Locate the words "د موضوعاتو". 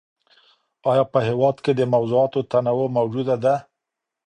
1.75-2.39